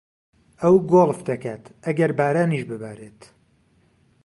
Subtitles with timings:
[0.61, 3.19] ئەو گۆڵف دەکات ئەگەر بارانیش ببارێت.